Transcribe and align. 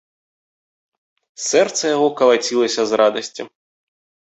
Сэрца 1.49 1.83
яго 1.95 2.09
калацілася 2.23 2.81
з 2.95 3.03
радасці. 3.05 3.41